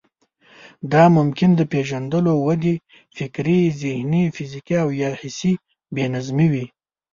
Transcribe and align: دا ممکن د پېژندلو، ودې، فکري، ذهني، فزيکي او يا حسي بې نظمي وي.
دا 0.91 1.03
ممکن 1.17 1.49
د 1.55 1.61
پېژندلو، 1.71 2.33
ودې، 2.45 2.75
فکري، 3.17 3.59
ذهني، 3.81 4.23
فزيکي 4.35 4.75
او 4.83 4.89
يا 5.01 5.11
حسي 5.21 5.53
بې 5.93 6.05
نظمي 6.15 6.47
وي. 6.53 6.65